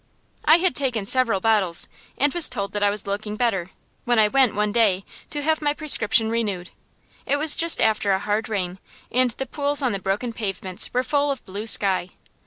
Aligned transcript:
I 0.45 0.55
had 0.57 0.73
taken 0.75 1.05
several 1.05 1.39
bottles, 1.39 1.87
and 2.17 2.33
was 2.33 2.49
told 2.49 2.71
that 2.73 2.81
I 2.81 2.89
was 2.89 3.05
looking 3.05 3.35
better, 3.35 3.69
when 4.03 4.17
I 4.17 4.29
went, 4.29 4.55
one 4.55 4.71
day, 4.71 5.05
to 5.29 5.43
have 5.43 5.61
my 5.61 5.75
prescription 5.75 6.31
renewed. 6.31 6.71
It 7.27 7.35
was 7.35 7.55
just 7.55 7.79
after 7.79 8.11
a 8.11 8.17
hard 8.17 8.49
rain, 8.49 8.79
and 9.11 9.29
the 9.29 9.45
pools 9.45 9.83
on 9.83 9.91
the 9.91 9.99
broken 9.99 10.33
pavements 10.33 10.91
were 10.91 11.03
full 11.03 11.29
of 11.29 11.45
blue 11.45 11.67
sky. 11.67 12.09